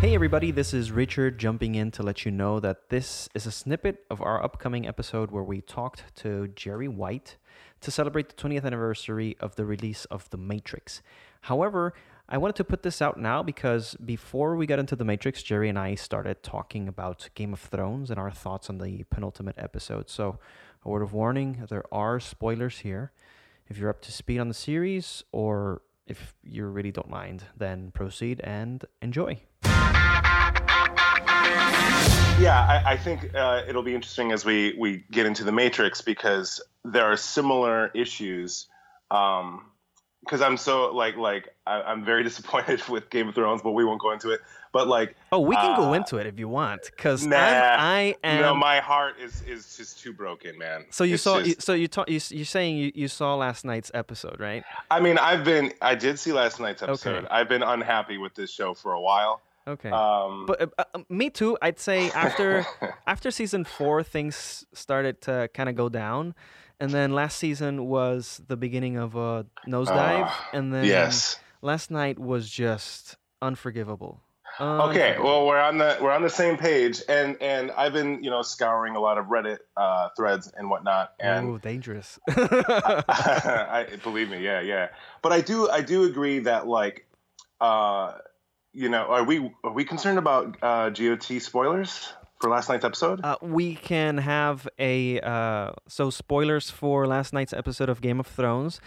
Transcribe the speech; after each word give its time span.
Hey 0.00 0.14
everybody, 0.14 0.52
this 0.52 0.74
is 0.74 0.92
Richard 0.92 1.38
jumping 1.38 1.74
in 1.74 1.90
to 1.90 2.04
let 2.04 2.24
you 2.24 2.30
know 2.30 2.60
that 2.60 2.88
this 2.88 3.28
is 3.34 3.46
a 3.46 3.50
snippet 3.50 4.04
of 4.08 4.22
our 4.22 4.40
upcoming 4.40 4.86
episode 4.86 5.32
where 5.32 5.42
we 5.42 5.60
talked 5.60 6.14
to 6.18 6.46
Jerry 6.54 6.86
White 6.86 7.36
to 7.80 7.90
celebrate 7.90 8.28
the 8.28 8.36
20th 8.36 8.64
anniversary 8.64 9.36
of 9.40 9.56
the 9.56 9.64
release 9.64 10.04
of 10.04 10.30
The 10.30 10.36
Matrix. 10.36 11.02
However, 11.40 11.94
I 12.28 12.38
wanted 12.38 12.54
to 12.56 12.64
put 12.64 12.84
this 12.84 13.02
out 13.02 13.18
now 13.18 13.42
because 13.42 13.96
before 13.96 14.54
we 14.54 14.66
got 14.66 14.78
into 14.78 14.94
The 14.94 15.04
Matrix, 15.04 15.42
Jerry 15.42 15.68
and 15.68 15.76
I 15.76 15.96
started 15.96 16.44
talking 16.44 16.86
about 16.86 17.28
Game 17.34 17.52
of 17.52 17.58
Thrones 17.58 18.08
and 18.08 18.20
our 18.20 18.30
thoughts 18.30 18.70
on 18.70 18.78
the 18.78 19.02
penultimate 19.10 19.58
episode. 19.58 20.08
So, 20.08 20.38
a 20.84 20.88
word 20.88 21.02
of 21.02 21.12
warning 21.12 21.66
there 21.68 21.92
are 21.92 22.20
spoilers 22.20 22.78
here. 22.78 23.10
If 23.66 23.78
you're 23.78 23.90
up 23.90 24.02
to 24.02 24.12
speed 24.12 24.38
on 24.38 24.46
the 24.46 24.54
series 24.54 25.24
or 25.32 25.82
if 26.06 26.36
you 26.44 26.66
really 26.66 26.92
don't 26.92 27.10
mind, 27.10 27.42
then 27.56 27.90
proceed 27.90 28.40
and 28.44 28.84
enjoy. 29.02 29.40
Yeah, 32.38 32.60
I, 32.60 32.92
I 32.92 32.96
think 32.96 33.34
uh, 33.34 33.62
it'll 33.66 33.82
be 33.82 33.96
interesting 33.96 34.30
as 34.30 34.44
we 34.44 34.74
we 34.78 35.04
get 35.10 35.26
into 35.26 35.42
the 35.42 35.50
Matrix 35.50 36.00
because 36.00 36.62
there 36.84 37.04
are 37.04 37.16
similar 37.16 37.90
issues. 37.94 38.68
Um, 39.10 39.64
because 40.20 40.40
I'm 40.40 40.56
so 40.56 40.94
like 40.94 41.16
like 41.16 41.48
I, 41.66 41.90
am 41.90 42.04
very 42.04 42.22
disappointed 42.30 42.86
with 42.88 43.10
Game 43.10 43.28
of 43.28 43.34
Thrones, 43.34 43.62
but 43.62 43.72
we 43.72 43.84
won't 43.84 44.00
go 44.00 44.12
into 44.12 44.30
it. 44.30 44.40
But 44.72 44.86
like, 44.86 45.16
oh, 45.32 45.40
we 45.40 45.56
can 45.56 45.72
uh, 45.72 45.76
go 45.76 45.94
into 45.94 46.18
it 46.18 46.26
if 46.26 46.38
you 46.38 46.46
want, 46.48 46.82
because 46.84 47.26
nah, 47.26 47.36
I 47.36 48.14
am. 48.22 48.42
No, 48.42 48.54
my 48.54 48.78
heart 48.78 49.18
is 49.18 49.42
is 49.42 49.76
just 49.76 49.98
too 49.98 50.12
broken, 50.12 50.56
man. 50.58 50.84
So 50.90 51.02
you 51.02 51.14
It's 51.14 51.22
saw, 51.24 51.42
just- 51.42 51.62
so 51.62 51.72
you 51.72 51.88
talk, 51.88 52.08
you, 52.08 52.20
you're 52.28 52.44
saying 52.44 52.76
you, 52.76 52.92
you 52.94 53.08
saw 53.08 53.34
last 53.34 53.64
night's 53.64 53.90
episode, 53.94 54.38
right? 54.38 54.62
I 54.90 55.00
mean, 55.00 55.18
I've 55.18 55.42
been 55.42 55.72
I 55.82 55.96
did 55.96 56.18
see 56.18 56.32
last 56.32 56.60
night's 56.60 56.82
episode. 56.82 57.16
Okay. 57.16 57.26
I've 57.30 57.48
been 57.48 57.62
unhappy 57.62 58.18
with 58.18 58.34
this 58.34 58.50
show 58.50 58.74
for 58.74 58.92
a 58.92 59.00
while. 59.00 59.40
Okay. 59.68 59.90
Um, 59.90 60.46
but 60.46 60.62
uh, 60.62 60.84
uh, 60.94 60.98
me 61.08 61.28
too. 61.30 61.58
I'd 61.60 61.78
say 61.78 62.10
after 62.12 62.64
after 63.06 63.30
season 63.30 63.64
four, 63.64 64.02
things 64.02 64.64
started 64.72 65.20
to 65.22 65.48
kind 65.52 65.68
of 65.68 65.74
go 65.76 65.88
down, 65.88 66.34
and 66.80 66.90
then 66.90 67.12
last 67.12 67.36
season 67.38 67.86
was 67.86 68.40
the 68.48 68.56
beginning 68.56 68.96
of 68.96 69.14
a 69.14 69.44
nosedive, 69.66 70.24
Ah, 70.26 70.48
and 70.54 70.72
then 70.72 70.86
yes. 70.86 71.38
last 71.60 71.90
night 71.90 72.18
was 72.18 72.48
just 72.48 73.16
unforgivable. 73.42 74.22
Okay, 74.60 75.16
well 75.22 75.46
we're 75.46 75.60
on 75.60 75.78
the 75.78 75.98
we're 76.00 76.10
on 76.10 76.22
the 76.22 76.30
same 76.30 76.56
page, 76.56 77.02
and 77.08 77.36
and 77.40 77.70
I've 77.72 77.92
been 77.92 78.24
you 78.24 78.30
know 78.30 78.42
scouring 78.42 78.96
a 78.96 79.00
lot 79.00 79.16
of 79.18 79.26
Reddit 79.26 79.58
uh, 79.76 80.08
threads 80.16 80.50
and 80.56 80.68
whatnot, 80.68 81.12
and 81.20 81.48
Ooh, 81.48 81.58
dangerous. 81.60 82.18
I 82.28 83.86
believe 84.02 84.30
me, 84.30 84.42
yeah, 84.42 84.60
yeah. 84.60 84.88
But 85.22 85.32
I 85.32 85.42
do 85.42 85.68
I 85.70 85.80
do 85.82 86.04
agree 86.04 86.40
that 86.40 86.66
like, 86.66 87.06
uh, 87.60 88.14
you 88.72 88.88
know, 88.88 89.04
are 89.04 89.24
we 89.24 89.52
are 89.64 89.72
we 89.72 89.84
concerned 89.84 90.18
about 90.18 90.56
uh, 90.62 90.90
GOT 90.90 91.40
spoilers 91.40 92.12
for 92.40 92.50
last 92.50 92.68
night's 92.68 92.84
episode? 92.84 93.20
Uh, 93.24 93.36
we 93.42 93.74
can 93.74 94.18
have 94.18 94.68
a 94.78 95.20
uh, 95.20 95.72
so 95.88 96.10
spoilers 96.10 96.70
for 96.70 97.06
last 97.06 97.32
night's 97.32 97.52
episode 97.52 97.88
of 97.88 98.00
Game 98.00 98.20
of 98.20 98.26
Thrones. 98.26 98.80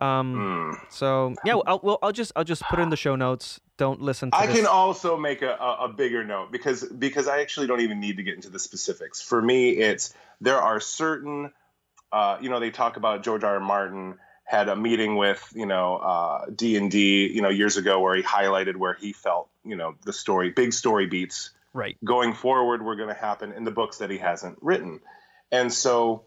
Um, 0.00 0.34
Hmm. 0.34 0.84
So 0.90 1.34
yeah, 1.44 1.54
well, 1.54 1.64
I'll, 1.66 1.80
well, 1.82 1.98
I'll 2.02 2.12
just 2.12 2.32
I'll 2.36 2.44
just 2.44 2.62
put 2.62 2.78
it 2.78 2.82
in 2.82 2.90
the 2.90 2.96
show 2.96 3.16
notes. 3.16 3.60
Don't 3.78 4.00
listen 4.00 4.30
to 4.30 4.36
I 4.36 4.46
this. 4.46 4.56
can 4.56 4.66
also 4.66 5.16
make 5.16 5.42
a, 5.42 5.52
a, 5.54 5.84
a 5.84 5.88
bigger 5.88 6.24
note 6.24 6.50
because 6.52 6.84
because 6.84 7.26
I 7.28 7.40
actually 7.40 7.66
don't 7.68 7.80
even 7.80 8.00
need 8.00 8.16
to 8.16 8.22
get 8.22 8.34
into 8.34 8.50
the 8.50 8.58
specifics. 8.58 9.20
For 9.22 9.40
me, 9.40 9.70
it's 9.70 10.14
there 10.40 10.60
are 10.60 10.78
certain, 10.80 11.52
uh, 12.12 12.38
you 12.40 12.48
know, 12.48 12.60
they 12.60 12.70
talk 12.70 12.96
about 12.96 13.22
George 13.24 13.42
R. 13.44 13.54
R. 13.54 13.60
Martin 13.60 14.18
had 14.48 14.68
a 14.68 14.76
meeting 14.76 15.16
with 15.16 15.52
you 15.54 15.66
know 15.66 15.96
uh, 15.96 16.46
D 16.54 16.76
and 16.76 16.90
D 16.90 17.26
you 17.26 17.42
know 17.42 17.50
years 17.50 17.76
ago 17.76 18.00
where 18.00 18.16
he 18.16 18.22
highlighted 18.22 18.76
where 18.76 18.94
he 18.94 19.12
felt 19.12 19.48
you 19.64 19.76
know 19.76 19.94
the 20.04 20.12
story 20.12 20.50
big 20.50 20.72
story 20.72 21.06
beats 21.06 21.50
right. 21.72 21.96
going 22.04 22.34
forward 22.34 22.82
were 22.82 22.96
going 22.96 23.08
to 23.08 23.14
happen 23.14 23.52
in 23.52 23.64
the 23.64 23.70
books 23.70 23.98
that 23.98 24.10
he 24.10 24.18
hasn't 24.18 24.58
written. 24.60 25.00
And 25.50 25.72
so 25.72 26.24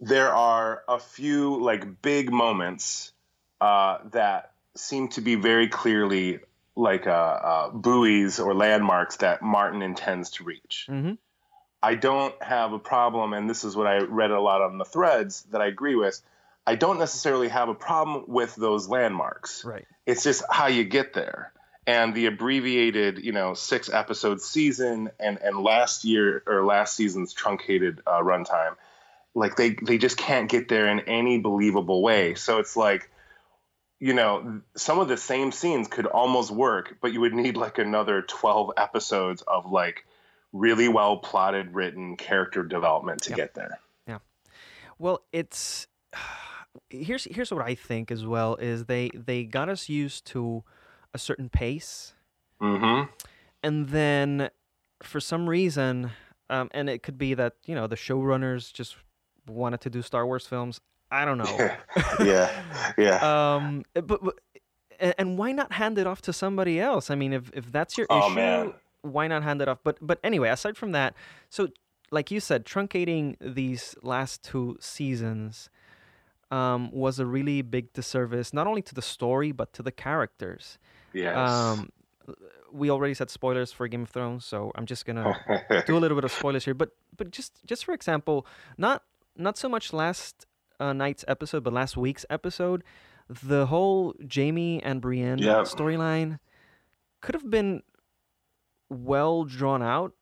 there 0.00 0.32
are 0.32 0.82
a 0.88 0.98
few 0.98 1.60
like 1.60 2.00
big 2.02 2.32
moments 2.32 3.12
uh, 3.60 3.98
that 4.12 4.52
seem 4.76 5.08
to 5.08 5.20
be 5.20 5.34
very 5.34 5.68
clearly 5.68 6.40
like 6.76 7.06
uh, 7.06 7.10
uh, 7.10 7.70
buoys 7.70 8.38
or 8.38 8.54
landmarks 8.54 9.16
that 9.16 9.42
Martin 9.42 9.82
intends 9.82 10.30
to 10.30 10.44
reach. 10.44 10.86
hmm 10.88 11.12
I 11.82 11.94
don't 11.94 12.34
have 12.42 12.74
a 12.74 12.78
problem, 12.78 13.32
and 13.32 13.48
this 13.48 13.64
is 13.64 13.74
what 13.74 13.86
I 13.86 14.00
read 14.00 14.30
a 14.30 14.38
lot 14.38 14.60
on 14.60 14.76
the 14.76 14.84
threads 14.84 15.44
that 15.44 15.62
I 15.62 15.66
agree 15.66 15.94
with. 15.94 16.20
I 16.70 16.76
don't 16.76 17.00
necessarily 17.00 17.48
have 17.48 17.68
a 17.68 17.74
problem 17.74 18.24
with 18.28 18.54
those 18.54 18.88
landmarks. 18.88 19.64
Right. 19.64 19.86
it's 20.06 20.22
just 20.22 20.44
how 20.48 20.68
you 20.68 20.84
get 20.84 21.14
there. 21.14 21.52
And 21.86 22.14
the 22.14 22.26
abbreviated 22.26 23.24
you 23.24 23.32
know 23.32 23.54
six 23.54 23.90
episode 23.90 24.40
season 24.40 25.10
and 25.18 25.38
and 25.42 25.58
last 25.58 26.04
year 26.04 26.42
or 26.46 26.64
last 26.64 26.94
season's 26.94 27.32
truncated 27.32 28.00
uh, 28.06 28.20
runtime 28.20 28.76
like 29.34 29.56
they 29.56 29.70
they 29.70 29.98
just 29.98 30.16
can't 30.16 30.48
get 30.48 30.68
there 30.68 30.86
in 30.86 31.00
any 31.00 31.38
believable 31.38 32.02
way. 32.02 32.34
So 32.34 32.58
it's 32.58 32.76
like 32.76 33.10
you 33.98 34.14
know 34.14 34.60
some 34.76 35.00
of 35.00 35.08
the 35.08 35.16
same 35.16 35.50
scenes 35.50 35.88
could 35.88 36.06
almost 36.06 36.52
work 36.52 36.98
but 37.00 37.12
you 37.12 37.20
would 37.20 37.34
need 37.34 37.56
like 37.56 37.78
another 37.78 38.22
12 38.22 38.72
episodes 38.76 39.42
of 39.42 39.70
like 39.70 40.04
really 40.52 40.88
well 40.88 41.16
plotted 41.16 41.74
written 41.74 42.16
character 42.16 42.62
development 42.62 43.22
to 43.22 43.32
get 43.32 43.54
there. 43.54 43.80
Yeah. 44.06 44.18
Well, 44.98 45.22
it's 45.32 45.88
here's 46.88 47.24
here's 47.24 47.50
what 47.52 47.62
I 47.64 47.74
think 47.74 48.10
as 48.10 48.24
well 48.24 48.56
is 48.56 48.84
they 48.86 49.10
they 49.14 49.44
got 49.44 49.68
us 49.68 49.88
used 49.88 50.24
to 50.26 50.62
a 51.14 51.18
certain 51.18 51.48
pace, 51.48 52.14
mm-hmm 52.60 53.10
and 53.62 53.88
then 53.88 54.48
for 55.02 55.20
some 55.20 55.48
reason, 55.48 56.10
um, 56.48 56.70
and 56.72 56.88
it 56.88 57.02
could 57.02 57.18
be 57.18 57.34
that 57.34 57.54
you 57.66 57.74
know 57.74 57.86
the 57.86 57.96
showrunners 57.96 58.72
just 58.72 58.96
wanted 59.46 59.80
to 59.82 59.90
do 59.90 60.02
Star 60.02 60.24
Wars 60.26 60.46
films. 60.46 60.80
I 61.10 61.24
don't 61.24 61.38
know. 61.38 61.70
yeah 62.24 62.48
yeah 62.96 63.54
um, 63.56 63.84
but, 63.94 64.22
but 64.22 64.38
and, 65.00 65.14
and 65.18 65.38
why 65.38 65.50
not 65.52 65.72
hand 65.72 65.98
it 65.98 66.06
off 66.06 66.22
to 66.22 66.32
somebody 66.32 66.78
else? 66.80 67.10
I 67.10 67.16
mean, 67.16 67.32
if 67.32 67.50
if 67.52 67.70
that's 67.72 67.98
your 67.98 68.06
Oh, 68.10 68.26
issue, 68.26 68.34
man. 68.36 68.72
why 69.02 69.26
not 69.26 69.42
hand 69.42 69.60
it 69.60 69.68
off? 69.68 69.78
But 69.82 69.98
but 70.00 70.20
anyway, 70.22 70.48
aside 70.50 70.76
from 70.76 70.92
that, 70.92 71.14
so 71.48 71.68
like 72.12 72.30
you 72.30 72.40
said, 72.40 72.64
truncating 72.64 73.36
these 73.40 73.94
last 74.02 74.42
two 74.42 74.76
seasons 74.80 75.68
um, 76.50 76.90
was 76.92 77.18
a 77.18 77.26
really 77.26 77.62
big 77.62 77.92
disservice, 77.92 78.52
not 78.52 78.66
only 78.66 78.82
to 78.82 78.94
the 78.94 79.02
story 79.02 79.52
but 79.52 79.72
to 79.74 79.82
the 79.82 79.92
characters. 79.92 80.78
yes 81.12 81.36
Um, 81.36 81.90
we 82.72 82.88
already 82.90 83.14
said 83.14 83.30
spoilers 83.30 83.72
for 83.72 83.88
Game 83.88 84.02
of 84.02 84.10
Thrones, 84.10 84.44
so 84.44 84.70
I'm 84.76 84.86
just 84.86 85.04
gonna 85.04 85.34
do 85.86 85.96
a 85.96 86.00
little 86.00 86.16
bit 86.16 86.24
of 86.24 86.32
spoilers 86.32 86.64
here. 86.64 86.74
But 86.74 86.90
but 87.16 87.30
just 87.30 87.52
just 87.66 87.84
for 87.84 87.92
example, 87.94 88.46
not 88.78 89.02
not 89.36 89.56
so 89.58 89.68
much 89.68 89.92
last 89.92 90.46
uh, 90.78 90.92
night's 90.92 91.24
episode, 91.28 91.62
but 91.64 91.72
last 91.72 91.96
week's 91.96 92.24
episode, 92.30 92.82
the 93.28 93.66
whole 93.66 94.14
Jaime 94.34 94.82
and 94.82 95.00
Brienne 95.00 95.38
Yep. 95.38 95.64
storyline 95.64 96.38
could 97.20 97.34
have 97.34 97.50
been 97.50 97.82
well 98.88 99.44
drawn 99.44 99.82
out 99.82 100.12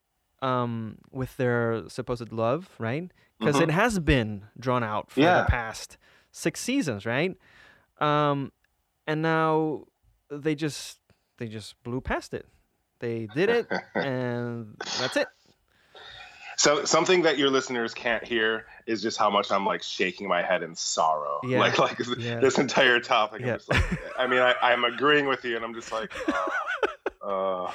um, 0.41 0.99
with 1.11 1.37
their 1.37 1.83
supposed 1.89 2.33
love, 2.33 2.71
right? 2.79 3.11
Because 3.39 3.57
Mhm. 3.57 3.63
it 3.65 3.71
has 3.73 3.99
been 3.99 4.47
drawn 4.59 4.85
out 4.85 5.11
for 5.11 5.21
Yeah. 5.21 5.43
the 5.43 5.51
past 5.51 5.97
six 6.31 6.61
seasons, 6.61 7.07
right? 7.07 7.37
Um, 8.01 8.53
and 9.07 9.23
now 9.23 9.85
they 10.31 10.55
just 10.55 10.99
they 11.39 11.49
just 11.49 11.83
blew 11.83 12.01
past 12.01 12.35
it. 12.35 12.47
They 13.01 13.29
did 13.35 13.49
it, 13.49 13.67
and 13.95 14.75
that's 14.99 15.17
it. 15.17 15.29
So 16.57 16.85
something 16.85 17.23
that 17.23 17.39
your 17.39 17.51
listeners 17.51 17.95
can't 17.95 18.25
hear 18.25 18.67
is 18.85 19.01
just 19.01 19.17
how 19.17 19.31
much 19.31 19.53
I'm 19.53 19.65
like 19.65 19.83
shaking 19.85 20.27
my 20.27 20.43
head 20.43 20.63
in 20.65 20.75
sorrow. 20.75 21.41
Yeah. 21.45 21.61
Like 21.61 21.79
like 21.79 21.99
Yeah. 22.19 22.41
this 22.41 22.59
entire 22.59 22.99
topic. 22.99 23.43
Yeah. 23.43 23.53
I'm 23.53 23.59
just 23.59 23.71
like, 23.71 23.85
I 24.19 24.27
mean, 24.27 24.41
I, 24.41 24.55
I'm 24.61 24.83
agreeing 24.85 25.27
with 25.29 25.45
you, 25.45 25.55
and 25.55 25.65
I'm 25.65 25.73
just 25.75 25.93
like, 25.93 26.13
uh, 27.23 27.25
uh, 27.25 27.71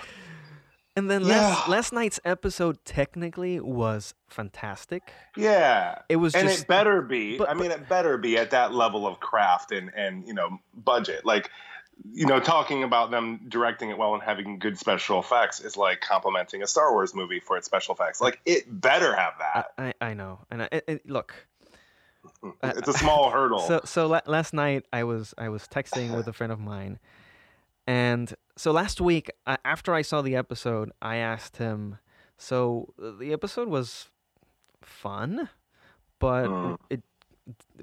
And 0.95 1.10
then 1.10 1.24
last 1.24 1.68
Yeah. 1.68 1.72
last 1.72 1.94
night's 1.94 2.19
episode 2.24 2.78
technically 2.86 3.60
was 3.60 4.13
fantastic. 4.28 5.12
yeah. 5.36 6.00
It 6.10 6.18
was 6.18 6.36
And 6.36 6.48
just 6.48 6.63
it 6.63 6.68
better 6.68 7.01
be. 7.01 7.38
but- 7.38 7.50
I 7.50 7.54
mean, 7.56 7.72
it 7.72 7.90
better 7.90 8.18
be 8.18 8.38
at 8.38 8.51
that 8.51 8.74
level 8.74 9.07
of 9.07 9.19
craft 9.19 9.72
and 9.72 9.92
and 9.95 10.28
you 10.28 10.34
know 10.36 10.60
budget. 10.75 11.25
Like, 11.25 11.50
you 12.12 12.25
know, 12.28 12.40
talking 12.40 12.84
about 12.84 13.10
them 13.12 13.40
directing 13.48 13.90
it 13.90 13.98
well 13.98 14.13
and 14.13 14.22
having 14.22 14.60
good 14.60 14.78
special 14.78 15.19
effects 15.19 15.60
is 15.62 15.78
like 15.78 16.01
complimenting 16.01 16.62
a 16.62 16.68
Star 16.68 16.92
Wars 16.92 17.16
movie 17.16 17.39
for 17.39 17.57
its 17.57 17.66
special 17.66 17.96
effects. 17.96 18.22
Like, 18.22 18.39
it 18.46 18.63
better 18.81 19.16
have 19.16 19.34
that. 19.39 19.72
I, 19.78 19.94
I 20.10 20.13
know. 20.13 20.39
And 20.51 20.63
I, 20.63 20.69
it- 20.88 21.10
look, 21.10 21.34
It's 22.63 22.88
a 22.88 22.94
small 22.94 23.30
hurdle. 23.36 23.60
so 23.60 23.81
so 23.86 24.07
last 24.28 24.54
night 24.54 24.86
I 24.94 25.04
was 25.06 25.34
I 25.39 25.50
was 25.50 25.68
texting 25.68 26.16
with 26.16 26.28
a 26.28 26.34
friend 26.34 26.54
of 26.54 26.60
mine, 26.60 27.00
and 27.88 28.33
so 28.56 28.71
last 28.71 29.01
week 29.01 29.31
uh, 29.45 29.57
after 29.65 29.94
I 29.94 30.01
saw 30.01 30.21
the 30.21 30.35
episode, 30.35 30.91
I 31.01 31.18
asked 31.18 31.57
him. 31.57 31.97
So 32.38 32.94
uh, 33.01 33.12
the 33.19 33.33
episode 33.33 33.68
was 33.68 34.09
fun, 34.81 35.50
but 36.19 36.47
Mm. 36.47 36.77
it 36.89 37.01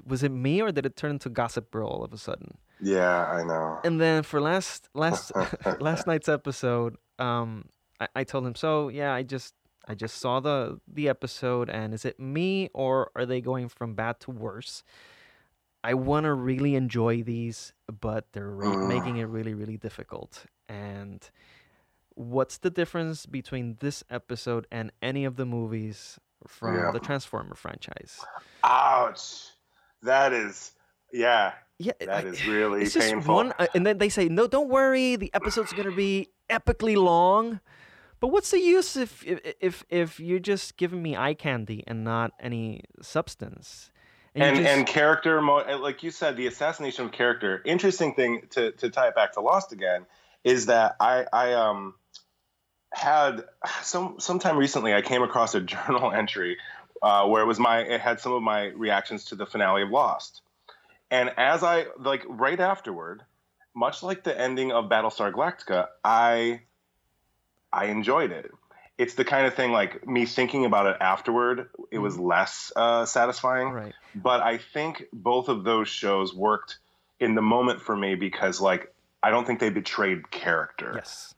was 0.07 0.23
it 0.23 0.29
me 0.31 0.61
or 0.61 0.71
did 0.71 0.85
it 0.85 0.95
turn 0.95 1.11
into 1.11 1.29
Gossip 1.29 1.69
Girl 1.71 1.87
all 1.87 2.03
of 2.03 2.13
a 2.13 2.17
sudden? 2.17 2.57
yeah, 2.79 3.25
I 3.25 3.43
know. 3.43 3.79
And 3.83 4.01
then 4.01 4.23
for 4.23 4.41
last 4.41 4.89
last 4.93 5.31
last 5.79 6.07
night's 6.07 6.29
episode, 6.29 6.97
um, 7.19 7.65
I, 7.99 8.07
I 8.15 8.23
told 8.23 8.45
him, 8.45 8.55
so 8.55 8.89
yeah, 8.89 9.13
I 9.13 9.23
just 9.23 9.53
I 9.87 9.95
just 9.95 10.17
saw 10.17 10.39
the 10.39 10.79
the 10.87 11.09
episode, 11.09 11.69
and 11.69 11.93
is 11.93 12.05
it 12.05 12.19
me 12.19 12.69
or 12.73 13.11
are 13.15 13.25
they 13.25 13.41
going 13.41 13.67
from 13.69 13.93
bad 13.93 14.19
to 14.21 14.31
worse? 14.31 14.83
I 15.83 15.93
want 15.95 16.25
to 16.25 16.33
really 16.33 16.75
enjoy 16.75 17.23
these, 17.23 17.73
but 17.87 18.31
they're 18.33 18.49
re- 18.49 18.75
making 18.87 19.17
it 19.17 19.25
really, 19.25 19.53
really 19.53 19.77
difficult. 19.77 20.45
And 20.69 21.27
what's 22.13 22.57
the 22.59 22.69
difference 22.69 23.25
between 23.25 23.77
this 23.79 24.03
episode 24.09 24.67
and 24.71 24.91
any 25.01 25.25
of 25.25 25.37
the 25.37 25.45
movies 25.45 26.19
from 26.47 26.75
Yeah. 26.77 26.91
the 26.91 26.99
Transformer 26.99 27.55
franchise? 27.55 28.19
Ouch. 28.63 29.49
That 30.03 30.33
is, 30.33 30.73
yeah, 31.11 31.53
Yeah, 31.79 31.93
that 31.99 32.25
I- 32.25 32.27
is 32.27 32.45
really 32.47 32.83
it's 32.83 32.93
just 32.93 33.09
painful. 33.11 33.35
one, 33.35 33.53
uh, 33.57 33.67
and 33.73 33.85
then 33.85 33.97
they 33.97 34.09
say, 34.09 34.29
"No, 34.29 34.47
don't 34.47 34.69
worry, 34.69 35.15
the 35.15 35.33
episode's 35.33 35.73
gonna 35.73 35.95
be 35.95 36.29
epically 36.49 36.95
long." 36.95 37.59
But 38.19 38.27
what's 38.27 38.51
the 38.51 38.59
use 38.59 38.95
if 38.95 39.25
if 39.25 39.39
if, 39.59 39.83
if 39.89 40.19
you're 40.19 40.39
just 40.39 40.77
giving 40.77 41.01
me 41.01 41.17
eye 41.17 41.33
candy 41.33 41.83
and 41.87 42.03
not 42.03 42.31
any 42.39 42.83
substance? 43.01 43.91
You 44.33 44.43
and 44.43 44.57
just- 44.57 44.67
and 44.69 44.87
character 44.87 45.41
like 45.41 46.03
you 46.03 46.11
said 46.11 46.37
the 46.37 46.47
assassination 46.47 47.05
of 47.05 47.11
character 47.11 47.61
interesting 47.65 48.13
thing 48.13 48.43
to 48.51 48.71
to 48.73 48.89
tie 48.89 49.07
it 49.07 49.15
back 49.15 49.33
to 49.33 49.41
lost 49.41 49.71
again 49.71 50.05
is 50.43 50.67
that 50.67 50.95
i 50.99 51.25
i 51.33 51.53
um 51.53 51.93
had 52.93 53.43
some 53.81 54.19
sometime 54.19 54.57
recently 54.57 54.93
i 54.93 55.01
came 55.01 55.21
across 55.23 55.55
a 55.55 55.61
journal 55.73 56.11
entry 56.11 56.57
uh, 57.01 57.25
where 57.25 57.41
it 57.41 57.47
was 57.47 57.59
my 57.59 57.79
it 57.79 57.99
had 57.99 58.19
some 58.19 58.31
of 58.33 58.43
my 58.43 58.65
reactions 58.67 59.25
to 59.25 59.35
the 59.35 59.45
finale 59.45 59.81
of 59.81 59.89
lost. 59.89 60.41
And 61.09 61.31
as 61.35 61.63
i 61.63 61.85
like 61.99 62.23
right 62.27 62.59
afterward 62.59 63.23
much 63.73 64.03
like 64.03 64.23
the 64.23 64.39
ending 64.39 64.71
of 64.71 64.85
battlestar 64.85 65.31
galactica 65.31 65.87
i 66.03 66.61
i 67.73 67.85
enjoyed 67.85 68.31
it 68.31 68.51
it's 69.01 69.15
the 69.15 69.25
kind 69.25 69.47
of 69.47 69.53
thing 69.55 69.71
like 69.71 70.05
me 70.07 70.25
thinking 70.25 70.63
about 70.65 70.85
it 70.85 70.97
afterward 71.01 71.69
it 71.89 71.97
was 71.97 72.17
less 72.19 72.71
uh, 72.75 73.05
satisfying 73.05 73.69
right, 73.69 73.93
but 74.13 74.41
I 74.41 74.57
think 74.59 75.05
both 75.11 75.47
of 75.49 75.63
those 75.63 75.87
shows 75.89 76.33
worked 76.33 76.77
in 77.19 77.35
the 77.35 77.41
moment 77.41 77.81
for 77.81 77.95
me 77.95 78.15
because 78.15 78.61
like 78.61 78.93
I 79.23 79.29
don't 79.31 79.45
think 79.47 79.59
they 79.59 79.69
betrayed 79.69 80.29
character. 80.31 80.91
yes, 80.95 81.33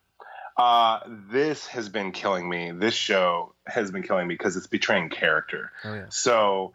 Uh, 0.57 0.99
this 1.31 1.67
has 1.67 1.89
been 1.89 2.11
killing 2.11 2.47
me. 2.47 2.71
This 2.71 2.93
show 2.93 3.53
has 3.65 3.91
been 3.91 4.03
killing 4.03 4.27
me 4.27 4.35
because 4.35 4.55
it's 4.57 4.67
betraying 4.67 5.09
character. 5.09 5.71
oh 5.83 5.93
yeah, 5.93 6.05
So, 6.09 6.73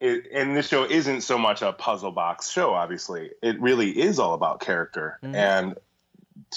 it, 0.00 0.26
and 0.32 0.56
this 0.56 0.68
show 0.68 0.84
isn't 0.84 1.22
so 1.22 1.38
much 1.38 1.62
a 1.62 1.72
puzzle 1.72 2.12
box 2.12 2.50
show. 2.50 2.74
Obviously, 2.74 3.30
it 3.42 3.60
really 3.60 3.90
is 3.90 4.18
all 4.18 4.34
about 4.34 4.60
character 4.60 5.18
Mhm. 5.22 5.34
and 5.34 5.74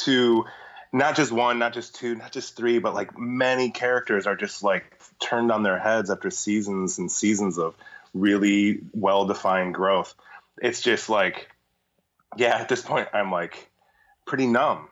to 0.06 0.46
not 0.94 1.16
just 1.16 1.32
one, 1.32 1.60
not 1.60 1.74
just 1.74 1.96
two, 1.96 2.16
not 2.16 2.32
just 2.32 2.56
three, 2.56 2.80
but 2.80 2.94
like 2.94 3.18
many 3.18 3.70
characters 3.72 4.26
are 4.28 4.36
just 4.36 4.64
like 4.64 5.00
turned 5.20 5.52
on 5.52 5.64
their 5.64 5.80
heads 5.80 6.10
after 6.10 6.30
seasons 6.30 6.98
and 6.98 7.12
seasons 7.12 7.58
of 7.58 7.76
really 8.14 8.80
well 8.94 9.26
defined 9.26 9.74
growth. 9.74 10.16
It's 10.62 10.82
just 10.82 11.10
like, 11.10 11.50
yeah, 12.38 12.58
at 12.58 12.70
this 12.70 12.82
point, 12.82 13.10
I'm 13.14 13.32
like 13.32 13.70
pretty 14.26 14.48
numb. 14.48 14.88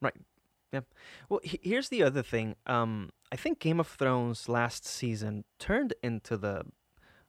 Right. 0.00 0.14
Yeah. 0.72 0.80
Well, 1.28 1.40
he- 1.42 1.60
here's 1.62 1.88
the 1.88 2.02
other 2.02 2.22
thing. 2.22 2.56
Um, 2.66 3.10
I 3.30 3.36
think 3.36 3.58
Game 3.58 3.80
of 3.80 3.86
Thrones 3.88 4.48
last 4.48 4.84
season 4.86 5.44
turned 5.58 5.94
into 6.02 6.36
the 6.36 6.62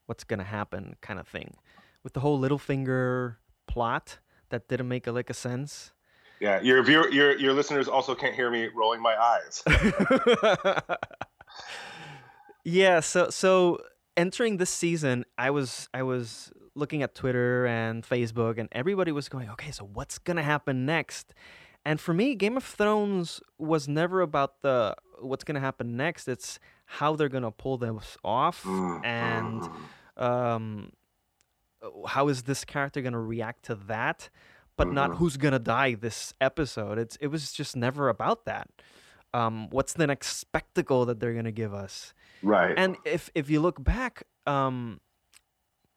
what's 0.06 0.24
gonna 0.24 0.44
happen 0.44 0.96
kind 1.02 1.20
of 1.20 1.28
thing, 1.28 1.56
with 2.04 2.14
the 2.14 2.20
whole 2.20 2.40
Littlefinger 2.40 3.38
plot 3.68 4.20
that 4.50 4.68
didn't 4.68 4.88
make 4.88 5.08
a 5.08 5.12
lick 5.12 5.30
of 5.30 5.36
sense. 5.36 5.92
Yeah, 6.46 6.62
your 6.62 6.84
viewer, 6.84 7.10
your 7.10 7.36
your 7.40 7.54
listeners 7.54 7.88
also 7.88 8.14
can't 8.14 8.36
hear 8.36 8.52
me 8.52 8.70
rolling 8.76 9.02
my 9.02 9.16
eyes. 9.20 9.64
yeah, 12.64 13.00
so 13.00 13.32
so 13.32 13.80
entering 14.16 14.58
this 14.58 14.70
season, 14.70 15.26
I 15.40 15.50
was 15.50 15.90
I 15.92 16.04
was 16.04 16.52
looking 16.76 17.02
at 17.02 17.16
Twitter 17.16 17.66
and 17.66 18.04
Facebook, 18.04 18.60
and 18.60 18.70
everybody 18.74 19.12
was 19.12 19.28
going, 19.28 19.50
okay, 19.50 19.72
so 19.72 19.90
what's 19.92 20.20
gonna 20.20 20.44
happen 20.44 20.86
next? 20.86 21.34
And 21.84 22.00
for 22.00 22.14
me, 22.14 22.36
Game 22.36 22.58
of 22.58 22.64
Thrones 22.64 23.42
was 23.58 23.88
never 23.88 24.22
about 24.22 24.62
the 24.62 24.96
what's 25.22 25.44
gonna 25.44 25.60
happen 25.62 25.98
next. 25.98 26.28
It's 26.28 26.60
how 26.86 27.16
they're 27.16 27.28
gonna 27.28 27.50
pull 27.50 27.80
this 27.80 28.18
off, 28.24 28.62
Mm, 28.62 29.04
and 29.04 29.62
mm, 29.64 30.24
um, 30.24 30.92
how 32.06 32.28
is 32.28 32.44
this 32.44 32.64
character 32.66 33.02
gonna 33.02 33.20
react 33.20 33.66
to 33.66 33.74
that? 33.88 34.30
But 34.78 34.92
not 34.92 35.12
Mhm. 35.12 35.18
who's 35.18 35.38
gonna 35.38 35.60
die 35.60 35.96
this 35.96 36.34
episode. 36.42 36.98
It's 36.98 37.16
it 37.18 37.28
was 37.28 37.52
just 37.54 37.76
never 37.76 38.10
about 38.10 38.46
that. 38.46 38.70
Um, 39.34 39.70
what's 39.70 39.94
the 39.94 40.08
next 40.08 40.38
spectacle 40.38 41.06
that 41.06 41.20
they're 41.20 41.34
gonna 41.34 41.52
give 41.52 41.74
us? 41.74 42.14
right. 42.44 42.78
And 42.78 42.98
if 43.06 43.30
if 43.36 43.50
you 43.50 43.62
look 43.62 43.82
back, 43.84 44.24
um, 44.46 45.00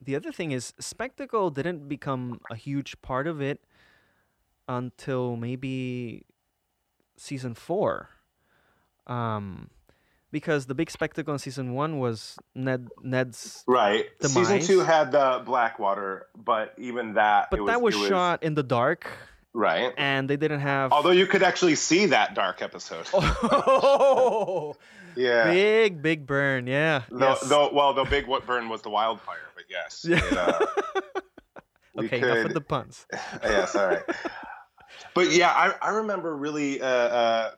the 0.00 0.14
other 0.14 0.30
thing 0.32 0.52
is 0.52 0.74
spectacle 0.78 1.50
didn't 1.50 1.88
become 1.88 2.40
a 2.50 2.54
huge 2.56 3.00
part 3.02 3.26
of 3.26 3.40
it 3.42 3.64
until 4.68 5.34
maybe 5.36 6.24
season 7.16 7.54
four. 7.54 8.10
Um, 9.06 9.70
because 10.30 10.66
the 10.66 10.74
big 10.74 10.90
spectacle 10.90 11.32
in 11.32 11.38
season 11.38 11.74
one 11.74 11.98
was 11.98 12.36
Ned 12.54 12.88
Ned's, 13.02 13.64
Right. 13.66 14.06
Season 14.20 14.60
two 14.60 14.80
had 14.80 15.12
the 15.12 15.42
Blackwater, 15.44 16.26
but 16.36 16.74
even 16.78 17.14
that. 17.14 17.50
but 17.50 17.60
it 17.60 17.66
that 17.66 17.80
was, 17.80 17.94
shot 17.94 18.42
in 18.42 18.54
the 18.54 18.62
dark, 18.62 19.06
right. 19.52 19.92
and 19.96 20.28
they 20.28 20.36
didn't 20.36 20.60
have. 20.60 20.92
Although 20.92 21.10
you 21.10 21.26
could 21.26 21.42
actually 21.42 21.74
see 21.74 22.06
that 22.06 22.34
dark 22.34 22.62
episode. 22.62 23.06
oh, 23.12 24.76
yeah. 25.16 25.44
big 25.44 26.02
big 26.02 26.26
burn, 26.26 26.66
yeah. 26.66 27.02
Though, 27.10 27.28
yes. 27.30 27.40
though, 27.48 27.70
well, 27.72 27.94
the 27.94 28.04
big 28.04 28.26
what 28.26 28.46
burn 28.46 28.68
was 28.68 28.82
the 28.82 28.90
wildfire, 28.90 29.36
but 29.54 29.64
yes. 29.68 30.04
Yeah. 30.08 30.18
it, 30.18 30.36
uh, 30.36 30.66
okay, 31.98 32.18
enough 32.18 32.44
with 32.44 32.54
the 32.54 32.60
puns. 32.60 33.06
yes, 33.42 33.74
all 33.74 33.86
right. 33.86 34.02
But 35.14 35.32
yeah, 35.32 35.50
I, 35.50 35.74
I 35.82 35.90
remember 35.96 36.36
really, 36.36 36.80
uh, 36.80 36.86
uh, 36.86 37.50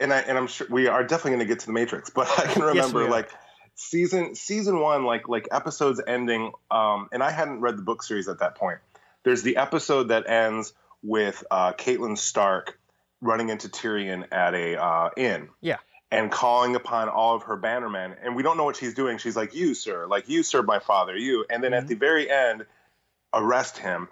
and 0.00 0.12
I 0.12 0.20
and 0.20 0.36
I'm 0.36 0.46
sure 0.46 0.66
we 0.70 0.88
are 0.88 1.02
definitely 1.02 1.32
going 1.32 1.40
to 1.40 1.46
get 1.46 1.60
to 1.60 1.66
the 1.66 1.72
Matrix, 1.72 2.10
but 2.14 2.28
I 2.38 2.46
can 2.52 2.62
remember 2.62 3.04
are. 3.06 3.10
like 3.10 3.30
season 3.74 4.34
season 4.34 4.80
one, 4.80 5.04
like 5.04 5.28
like 5.28 5.48
episodes 5.52 6.00
ending. 6.06 6.52
Um, 6.70 7.08
and 7.12 7.22
I 7.22 7.30
hadn't 7.30 7.60
read 7.60 7.76
the 7.78 7.82
book 7.82 8.02
series 8.02 8.28
at 8.28 8.40
that 8.40 8.56
point. 8.56 8.78
There's 9.24 9.42
the 9.42 9.56
episode 9.56 10.08
that 10.08 10.28
ends 10.28 10.72
with 11.02 11.42
uh, 11.50 11.72
Catelyn 11.72 12.16
Stark 12.16 12.78
running 13.20 13.48
into 13.48 13.68
Tyrion 13.68 14.26
at 14.32 14.54
a 14.54 14.80
uh, 14.82 15.10
inn. 15.16 15.48
Yeah. 15.60 15.78
And 16.12 16.30
calling 16.30 16.76
upon 16.76 17.08
all 17.08 17.34
of 17.34 17.42
her 17.44 17.56
bannermen, 17.56 18.14
and 18.22 18.36
we 18.36 18.44
don't 18.44 18.56
know 18.56 18.62
what 18.64 18.76
she's 18.76 18.94
doing. 18.94 19.18
She's 19.18 19.34
like, 19.36 19.56
"You, 19.56 19.74
sir, 19.74 20.06
like 20.06 20.28
you 20.28 20.44
served 20.44 20.68
my 20.68 20.78
father, 20.78 21.16
you." 21.16 21.44
And 21.50 21.64
then 21.64 21.72
Mhm. 21.72 21.78
at 21.78 21.88
the 21.88 21.96
very 21.96 22.30
end, 22.30 22.64
arrest 23.34 23.76
him 23.78 24.08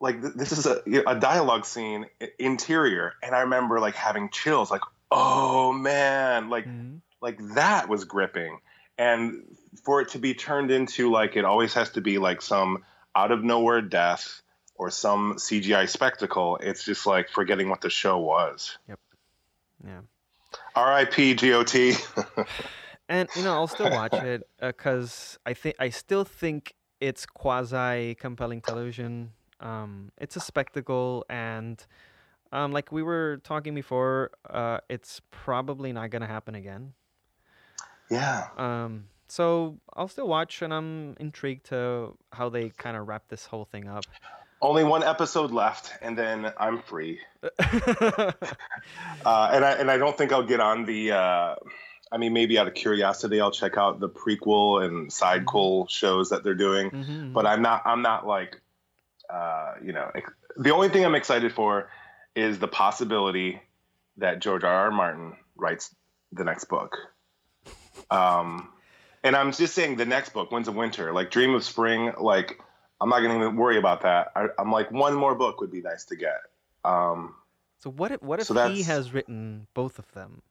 like 0.00 0.20
th- 0.20 0.34
this 0.34 0.50
is 0.50 0.66
a, 0.66 0.82
a 1.06 1.14
dialogue 1.18 1.64
scene 1.64 2.06
interior 2.38 3.14
and 3.22 3.34
i 3.36 3.40
remember 3.42 3.78
like 3.78 3.94
having 3.94 4.28
chills 4.30 4.68
like 4.70 4.80
oh 5.14 5.72
man 5.72 6.48
like 6.48 6.66
Mhm. 6.66 7.00
like 7.20 7.38
that 7.54 7.88
was 7.88 8.04
gripping 8.04 8.58
and 8.98 9.44
for 9.84 10.00
it 10.00 10.08
to 10.10 10.18
be 10.18 10.34
turned 10.34 10.70
into 10.70 11.10
like 11.10 11.36
it 11.36 11.44
always 11.44 11.74
has 11.74 11.90
to 11.90 12.00
be 12.00 12.18
like 12.18 12.42
some 12.42 12.84
out 13.14 13.30
of 13.30 13.44
nowhere 13.44 13.82
death 13.82 14.42
or 14.74 14.90
some 14.90 15.34
cgi 15.34 15.88
spectacle 15.88 16.58
it's 16.62 16.84
just 16.84 17.06
like 17.06 17.28
forgetting 17.28 17.68
what 17.68 17.80
the 17.80 17.90
show 17.90 18.18
was 18.18 18.78
Yep. 18.88 18.98
Yeah. 19.86 20.00
rip 20.76 21.10
got 21.10 21.74
And 23.08 23.28
you 23.34 23.42
know, 23.42 23.54
I'll 23.54 23.66
still 23.66 23.90
watch 23.90 24.14
it 24.14 24.48
because 24.60 25.38
I 25.44 25.52
think 25.52 25.76
I 25.78 25.90
still 25.90 26.24
think 26.24 26.74
it's 27.00 27.26
quasi 27.26 28.14
compelling 28.14 28.62
television. 28.62 29.32
Um, 29.60 30.12
it's 30.16 30.36
a 30.36 30.40
spectacle, 30.40 31.26
and 31.28 31.84
um, 32.52 32.72
like 32.72 32.92
we 32.92 33.02
were 33.02 33.40
talking 33.44 33.74
before, 33.74 34.30
uh, 34.48 34.78
it's 34.88 35.20
probably 35.30 35.92
not 35.92 36.10
gonna 36.10 36.26
happen 36.26 36.54
again. 36.54 36.92
yeah 38.10 38.48
Um, 38.56 39.04
so 39.28 39.78
I'll 39.94 40.08
still 40.08 40.28
watch, 40.28 40.60
and 40.62 40.72
I'm 40.74 41.16
intrigued 41.18 41.66
to 41.66 42.16
how 42.32 42.48
they 42.50 42.68
kind 42.70 42.96
of 42.96 43.08
wrap 43.08 43.28
this 43.28 43.46
whole 43.46 43.64
thing 43.64 43.88
up. 43.88 44.04
only 44.60 44.84
one 44.84 45.02
episode 45.02 45.50
left 45.50 45.90
and 46.02 46.16
then 46.16 46.52
i'm 46.56 46.78
free 46.82 47.18
uh, 47.58 48.32
and 49.52 49.64
I 49.64 49.72
and 49.80 49.90
I 49.90 49.96
don't 49.96 50.16
think 50.16 50.32
I'll 50.32 50.46
get 50.46 50.60
on 50.60 50.84
the. 50.84 51.12
Uh, 51.12 51.54
I 52.12 52.18
mean, 52.18 52.32
maybe 52.32 52.58
out 52.58 52.68
of 52.68 52.74
curiosity, 52.74 53.40
I'll 53.40 53.50
check 53.50 53.76
out 53.78 53.98
the 53.98 54.08
prequel 54.08 54.84
and 54.84 55.10
sidequel 55.10 55.88
shows 55.90 56.28
that 56.30 56.44
they're 56.44 56.54
doing. 56.54 56.90
Mhm. 56.90 57.32
But 57.32 57.46
I'm 57.46 57.62
not. 57.62 57.82
I'm 57.84 58.02
not 58.02 58.26
like, 58.26 58.60
uh, 59.30 59.74
you 59.82 59.92
know, 59.92 60.10
ex- 60.14 60.32
the 60.56 60.70
only 60.72 60.88
thing 60.90 61.04
I'm 61.04 61.14
excited 61.14 61.52
for 61.52 61.88
is 62.34 62.58
the 62.58 62.68
possibility 62.68 63.60
that 64.18 64.40
George 64.40 64.64
R. 64.64 64.72
R. 64.72 64.90
Martin 64.90 65.36
writes 65.56 65.94
the 66.32 66.44
next 66.44 66.64
book. 66.64 66.96
Um, 68.10 68.70
and 69.22 69.36
I'm 69.36 69.52
just 69.52 69.74
saying 69.74 69.96
the 69.96 70.04
next 70.06 70.32
book, 70.32 70.50
Winds 70.50 70.68
of 70.68 70.74
Winter, 70.74 71.12
like 71.12 71.30
Dream 71.30 71.54
of 71.54 71.64
Spring. 71.64 72.12
Like, 72.18 72.60
I'm 73.00 73.08
not 73.08 73.20
going 73.20 73.40
to 73.40 73.50
worry 73.50 73.78
about 73.78 74.02
that. 74.02 74.32
I, 74.34 74.46
I'm 74.58 74.70
like, 74.70 74.90
one 74.90 75.14
more 75.14 75.34
book 75.34 75.60
would 75.60 75.70
be 75.70 75.80
nice 75.80 76.04
to 76.06 76.16
get. 76.16 76.40
Um, 76.84 77.34
So 77.80 77.90
what 77.90 78.12
if 78.12 78.22
what 78.22 78.40
if 78.40 78.46
So 78.46 78.68
he 78.68 78.82
has 78.82 79.12
written 79.12 79.66
both 79.74 79.98
of 79.98 80.10
them? 80.12 80.42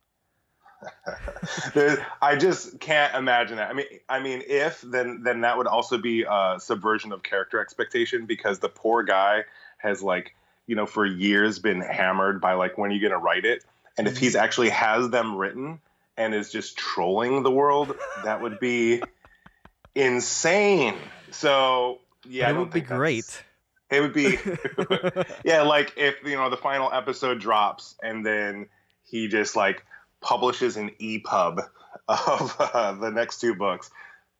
I 2.22 2.36
just 2.36 2.80
can't 2.80 3.14
imagine 3.16 3.58
that. 3.58 3.70
I 3.70 3.74
mean, 3.74 3.86
I 4.10 4.20
mean, 4.20 4.42
if 4.48 4.82
then 4.82 5.22
then 5.24 5.42
that 5.42 5.58
would 5.58 5.68
also 5.68 5.98
be 5.98 6.26
a 6.28 6.58
subversion 6.60 7.12
of 7.12 7.22
character 7.24 7.60
expectation 7.60 8.26
because 8.26 8.60
the 8.60 8.70
poor 8.70 9.04
guy 9.04 9.44
has 9.78 10.02
like 10.02 10.36
you 10.72 10.78
know 10.78 10.86
for 10.86 11.06
years 11.06 11.60
been 11.60 11.82
hammered 11.82 12.40
by 12.40 12.54
like 12.54 12.78
when 12.78 12.92
are 12.92 12.94
you 12.94 13.02
gonna 13.02 13.18
write 13.22 13.44
it, 13.44 13.66
and 13.98 14.08
if 14.08 14.18
he's 14.18 14.38
actually 14.38 14.70
has 14.70 15.10
them 15.10 15.36
written 15.36 15.82
and 16.16 16.34
is 16.34 16.50
just 16.50 16.78
trolling 16.78 17.44
the 17.44 17.52
world, 17.52 17.94
that 18.24 18.42
would 18.42 18.58
be 18.58 19.04
insane. 19.96 20.96
So 21.32 22.00
yeah, 22.26 22.50
it 22.52 22.58
would 22.58 22.72
be 22.72 22.80
great. 22.80 23.44
It 23.90 24.00
would 24.00 24.14
be 24.14 24.38
yeah, 25.44 25.64
like 25.64 25.92
if 25.98 26.16
you 26.24 26.38
know 26.38 26.50
the 26.50 26.56
final 26.56 26.90
episode 26.90 27.42
drops 27.42 27.96
and 28.02 28.26
then 28.26 28.68
he 29.04 29.28
just 29.28 29.58
like 29.58 29.86
publishes 30.22 30.78
an 30.78 30.92
EPUB 31.02 31.68
of 32.08 32.56
uh, 32.60 32.94
the 32.94 33.12
next 33.12 33.42
two 33.42 33.56
books, 33.56 33.92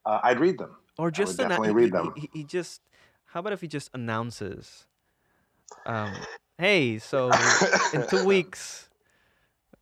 uh, 0.06 0.20
I'd 0.22 0.40
read 0.40 0.56
them. 0.56 0.76
Or 0.96 1.10
just 1.10 1.36
would 1.36 1.44
annou- 1.44 1.48
definitely 1.50 1.68
he- 1.68 1.74
read 1.74 1.84
he- 1.84 1.90
them. 1.90 2.12
He, 2.16 2.30
he 2.32 2.44
just 2.44 2.80
how 3.26 3.40
about 3.40 3.52
if 3.52 3.60
he 3.60 3.68
just 3.68 3.90
announces, 3.92 4.86
um, 5.86 6.12
"Hey, 6.58 6.98
so 6.98 7.30
in 7.92 8.06
two 8.08 8.24
weeks, 8.32 8.88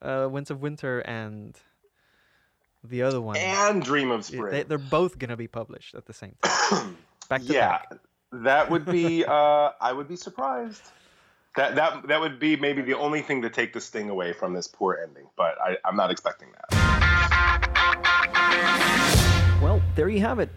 uh, 0.03 0.29
Winds 0.31 0.51
of 0.51 0.61
Winter 0.61 1.01
and 1.01 1.59
the 2.85 3.03
other 3.03 3.21
one, 3.21 3.37
and 3.37 3.83
Dream 3.83 4.11
of 4.11 4.25
Spring. 4.25 4.51
they, 4.53 4.63
they're 4.63 4.79
both 4.79 5.19
gonna 5.19 5.37
be 5.37 5.49
published 5.49 5.95
at 5.95 6.07
the 6.07 6.13
same 6.13 6.35
time, 6.43 6.97
back 7.29 7.43
to 7.43 7.53
yeah, 7.53 7.69
back." 7.69 7.99
that 8.33 8.71
would 8.71 8.85
be. 8.87 9.25
Uh, 9.31 9.73
I 9.81 9.93
would 9.93 10.09
be 10.09 10.17
surprised. 10.17 10.83
That 11.57 11.75
that 11.75 12.07
that 12.09 12.21
would 12.21 12.39
be 12.39 12.57
maybe 12.57 12.81
the 12.83 12.95
only 12.95 13.23
thing 13.23 13.43
to 13.43 13.51
take 13.51 13.73
the 13.73 13.81
sting 13.81 14.09
away 14.09 14.33
from 14.33 14.55
this 14.55 14.69
poor 14.69 15.01
ending, 15.03 15.27
but 15.37 15.61
I, 15.61 15.77
I'm 15.85 15.97
not 15.97 16.11
expecting 16.11 16.49
that. 16.53 16.71
Well, 19.61 19.83
there 19.95 20.09
you 20.09 20.21
have 20.21 20.39
it. 20.39 20.49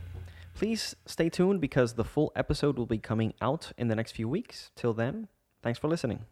Please 0.54 0.96
stay 1.06 1.30
tuned 1.30 1.60
because 1.62 1.94
the 1.94 2.04
full 2.04 2.32
episode 2.36 2.78
will 2.78 2.86
be 2.86 2.98
coming 2.98 3.34
out 3.42 3.72
in 3.78 3.88
the 3.88 3.96
next 3.96 4.12
few 4.12 4.30
weeks. 4.30 4.72
Till 4.76 4.94
then, 4.94 5.28
thanks 5.62 5.80
for 5.80 5.88
listening. 5.88 6.26